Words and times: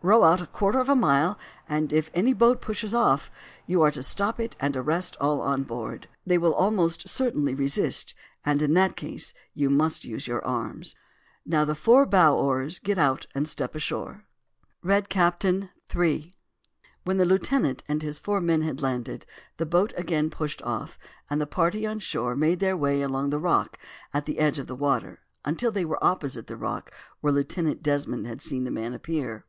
Row 0.00 0.24
out 0.24 0.40
a 0.40 0.46
quarter 0.46 0.78
of 0.78 0.88
a 0.88 0.94
mile, 0.96 1.38
and 1.68 1.92
if 1.92 2.10
any 2.14 2.32
boat 2.32 2.62
pushes 2.62 2.94
off 2.94 3.30
you 3.66 3.82
are 3.82 3.90
to 3.90 4.02
stop 4.02 4.40
it 4.40 4.56
and 4.58 4.74
arrest 4.74 5.14
all 5.20 5.42
on 5.42 5.62
board. 5.62 6.08
They 6.24 6.38
will 6.38 6.54
almost 6.54 7.06
certainly 7.06 7.54
resist, 7.54 8.14
and 8.46 8.62
in 8.62 8.72
that 8.72 8.96
case 8.96 9.34
you 9.52 9.68
must 9.68 10.02
use 10.02 10.26
your 10.26 10.42
arms. 10.42 10.94
Now, 11.44 11.66
the 11.66 11.74
four 11.74 12.06
bow 12.06 12.34
oars 12.34 12.78
get 12.78 12.96
out 12.96 13.26
and 13.34 13.46
step 13.46 13.74
ashore." 13.74 14.24
THE 14.82 14.88
RED 14.88 15.10
CAPTAIN.—III. 15.10 16.34
When 17.02 17.18
the 17.18 17.26
lieutenant 17.26 17.84
and 17.86 18.02
his 18.02 18.18
four 18.18 18.40
men 18.40 18.62
had 18.62 18.80
landed, 18.80 19.26
the 19.58 19.66
boat 19.66 19.92
again 19.98 20.30
pushed 20.30 20.62
off, 20.62 20.98
and 21.28 21.42
the 21.42 21.46
party 21.46 21.86
on 21.86 21.98
shore 21.98 22.34
made 22.34 22.60
their 22.60 22.74
way 22.74 23.02
along 23.02 23.24
over 23.26 23.30
the 23.32 23.38
rocks 23.38 23.78
at 24.14 24.24
the 24.24 24.38
edge 24.38 24.58
of 24.58 24.66
the 24.66 24.74
water, 24.74 25.18
until 25.44 25.70
they 25.70 25.84
were 25.84 26.02
opposite 26.02 26.46
the 26.46 26.56
rock 26.56 26.90
where 27.20 27.34
Lieutenant 27.34 27.82
Desmond 27.82 28.26
had 28.26 28.40
seen 28.40 28.64
the 28.64 28.70
man 28.70 28.94
appear. 28.94 29.44